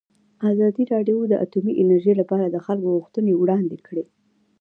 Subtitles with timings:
[0.51, 4.03] ازادي راډیو د اټومي انرژي لپاره د خلکو غوښتنې وړاندې کړي.